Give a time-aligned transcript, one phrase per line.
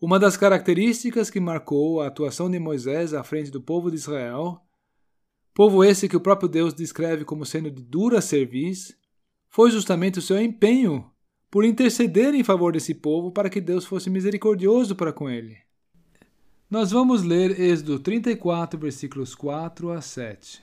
[0.00, 4.58] Uma das características que marcou a atuação de Moisés à frente do povo de Israel,
[5.52, 8.94] povo esse que o próprio Deus descreve como sendo de dura serviço,
[9.50, 11.10] foi justamente o seu empenho
[11.50, 15.58] por interceder em favor desse povo para que Deus fosse misericordioso para com ele.
[16.70, 20.62] Nós vamos ler Êxodo 34, versículos 4 a 7.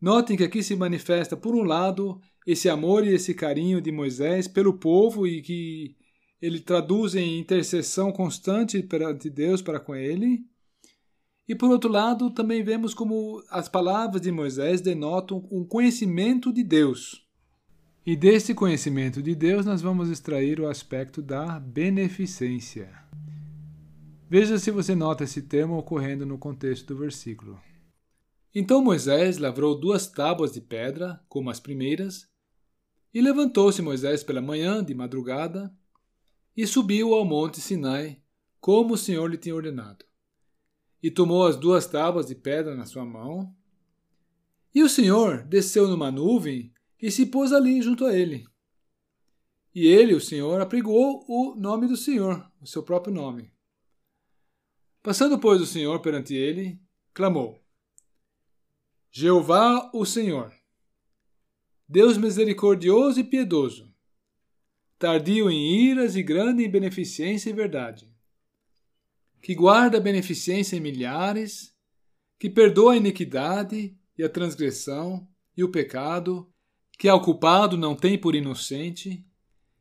[0.00, 4.48] Notem que aqui se manifesta, por um lado, esse amor e esse carinho de Moisés
[4.48, 5.97] pelo povo e que
[6.40, 10.44] ele traduz em intercessão constante perante Deus para com ele.
[11.48, 16.62] E por outro lado, também vemos como as palavras de Moisés denotam um conhecimento de
[16.62, 17.26] Deus.
[18.04, 22.90] E desse conhecimento de Deus nós vamos extrair o aspecto da beneficência.
[24.30, 27.58] Veja se você nota esse termo ocorrendo no contexto do versículo.
[28.54, 32.28] Então Moisés lavrou duas tábuas de pedra, como as primeiras,
[33.12, 35.72] e levantou-se Moisés pela manhã, de madrugada,
[36.58, 38.20] e subiu ao monte Sinai,
[38.60, 40.04] como o Senhor lhe tinha ordenado.
[41.00, 43.54] E tomou as duas tábuas de pedra na sua mão.
[44.74, 48.44] E o Senhor desceu numa nuvem e se pôs ali junto a ele.
[49.72, 53.52] E ele, o Senhor, apregou o nome do Senhor, o seu próprio nome.
[55.00, 56.76] Passando, pois, o Senhor perante ele,
[57.14, 57.62] clamou:
[59.12, 60.52] Jeová, o Senhor,
[61.88, 63.94] Deus misericordioso e piedoso,
[64.98, 68.10] tardio em iras e grande em beneficência e verdade,
[69.40, 71.72] que guarda a beneficência em milhares,
[72.38, 76.52] que perdoa a iniquidade e a transgressão e o pecado,
[76.98, 79.24] que ao culpado não tem por inocente,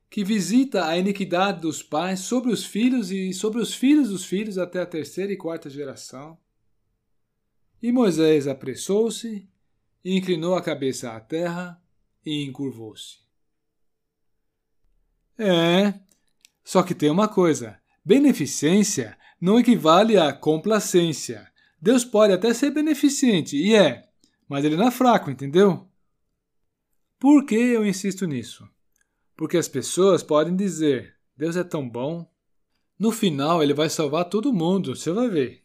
[0.10, 4.58] que visita a iniquidade dos pais sobre os filhos e sobre os filhos dos filhos
[4.58, 6.38] até a terceira e quarta geração.
[7.82, 9.48] E Moisés apressou-se,
[10.06, 11.82] inclinou a cabeça à terra
[12.26, 13.27] e encurvou-se.
[15.38, 15.94] É,
[16.64, 21.52] só que tem uma coisa: beneficência não equivale a complacência.
[21.80, 24.08] Deus pode até ser beneficente, e é,
[24.50, 25.88] mas ele não é fraco, entendeu?
[27.20, 28.68] Por que eu insisto nisso?
[29.36, 32.30] Porque as pessoas podem dizer: Deus é tão bom.
[32.98, 35.64] No final, ele vai salvar todo mundo, você vai ver.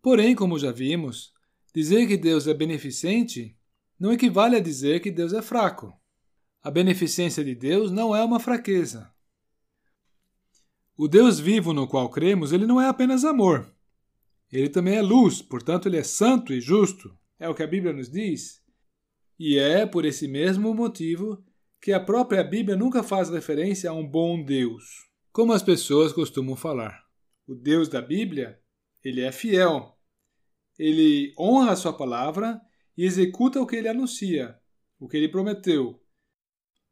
[0.00, 1.32] Porém, como já vimos,
[1.74, 3.56] dizer que Deus é beneficente
[3.98, 5.92] não equivale a dizer que Deus é fraco.
[6.62, 9.10] A beneficência de Deus não é uma fraqueza.
[10.94, 13.74] O Deus vivo no qual cremos, ele não é apenas amor.
[14.52, 17.16] Ele também é luz, portanto, ele é santo e justo.
[17.38, 18.62] É o que a Bíblia nos diz.
[19.38, 21.42] E é por esse mesmo motivo
[21.80, 26.54] que a própria Bíblia nunca faz referência a um bom Deus, como as pessoas costumam
[26.54, 27.02] falar.
[27.46, 28.60] O Deus da Bíblia,
[29.02, 29.96] ele é fiel.
[30.78, 32.60] Ele honra a sua palavra
[32.94, 34.58] e executa o que ele anuncia,
[34.98, 35.98] o que ele prometeu.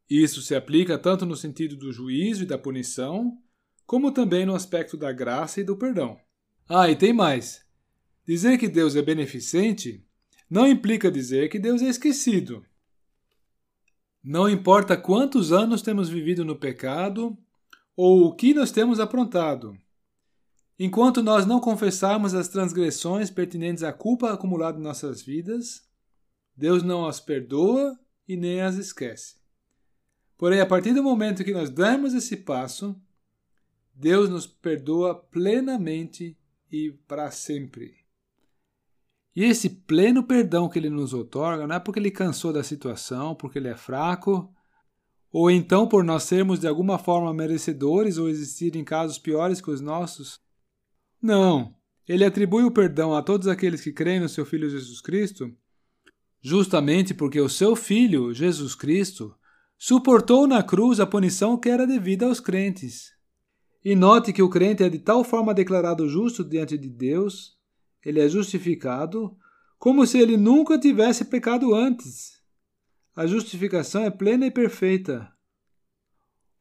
[0.09, 3.37] Isso se aplica tanto no sentido do juízo e da punição,
[3.85, 6.19] como também no aspecto da graça e do perdão.
[6.67, 7.63] Ah, e tem mais.
[8.25, 10.05] Dizer que Deus é beneficente
[10.49, 12.65] não implica dizer que Deus é esquecido.
[14.23, 17.37] Não importa quantos anos temos vivido no pecado
[17.95, 19.77] ou o que nós temos aprontado.
[20.77, 25.87] Enquanto nós não confessarmos as transgressões pertinentes à culpa acumulada em nossas vidas,
[26.55, 29.38] Deus não as perdoa e nem as esquece.
[30.39, 32.95] Porém, a partir do momento que nós damos esse passo,
[33.93, 36.37] Deus nos perdoa plenamente
[36.71, 37.97] e para sempre.
[39.35, 43.35] E esse pleno perdão que ele nos otorga não é porque ele cansou da situação,
[43.35, 44.49] porque ele é fraco,
[45.29, 49.81] ou então por nós sermos de alguma forma merecedores ou existirem casos piores que os
[49.81, 50.39] nossos.
[51.21, 51.75] Não,
[52.07, 55.53] ele atribui o perdão a todos aqueles que creem no seu Filho Jesus Cristo,
[56.41, 59.35] justamente porque o seu Filho, Jesus Cristo,
[59.79, 63.13] suportou na cruz a punição que era devida aos crentes.
[63.83, 67.57] E note que o crente é de tal forma declarado justo diante de Deus
[68.03, 69.35] ele é justificado
[69.77, 72.39] como se ele nunca tivesse pecado antes.
[73.15, 75.31] A justificação é plena e perfeita.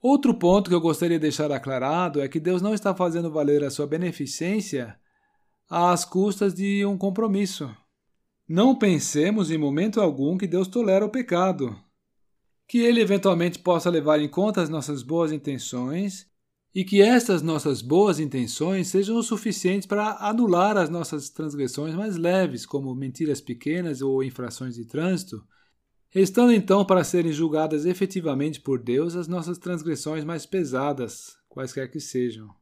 [0.01, 3.65] Outro ponto que eu gostaria de deixar aclarado é que Deus não está fazendo valer
[3.65, 4.97] a sua beneficência
[5.69, 7.69] às custas de um compromisso.
[8.49, 11.77] Não pensemos em momento algum que Deus tolera o pecado.
[12.69, 16.29] Que ele eventualmente possa levar em conta as nossas boas intenções
[16.75, 22.17] e que estas nossas boas intenções sejam o suficientes para anular as nossas transgressões mais
[22.17, 25.45] leves, como mentiras pequenas ou infrações de trânsito,
[26.11, 31.99] restando então para serem julgadas efetivamente por Deus as nossas transgressões mais pesadas, quaisquer que
[31.99, 32.55] sejam.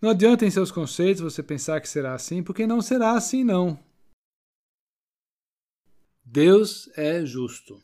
[0.00, 3.78] Não adianta em seus conceitos você pensar que será assim, porque não será assim não.
[6.24, 7.80] Deus é justo.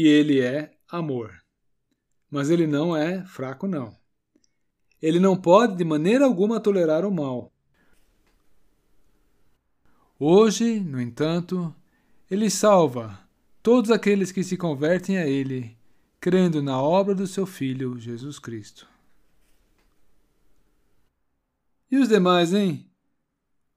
[0.00, 1.42] E ele é amor.
[2.30, 3.98] Mas ele não é fraco, não.
[5.02, 7.52] Ele não pode de maneira alguma tolerar o mal.
[10.16, 11.74] Hoje, no entanto,
[12.30, 13.18] ele salva
[13.60, 15.76] todos aqueles que se convertem a ele,
[16.20, 18.88] crendo na obra do seu Filho Jesus Cristo.
[21.90, 22.88] E os demais, hein?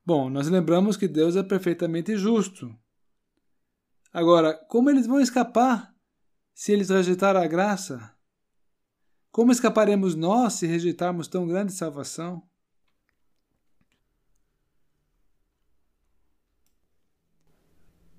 [0.06, 2.72] Bom, nós lembramos que Deus é perfeitamente justo.
[4.14, 5.91] Agora, como eles vão escapar
[6.62, 8.16] se eles rejeitarem a graça?
[9.32, 12.48] Como escaparemos nós se rejeitarmos tão grande salvação?